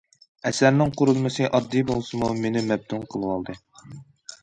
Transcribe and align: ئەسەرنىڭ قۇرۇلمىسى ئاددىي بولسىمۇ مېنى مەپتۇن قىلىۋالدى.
ئەسەرنىڭ 0.49 0.93
قۇرۇلمىسى 1.01 1.51
ئاددىي 1.51 1.87
بولسىمۇ 1.91 2.33
مېنى 2.43 2.67
مەپتۇن 2.73 3.09
قىلىۋالدى. 3.15 3.61